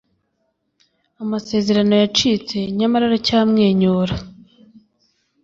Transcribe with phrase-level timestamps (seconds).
[1.21, 4.15] amasezerano yacitse nyamara uracyamwenyura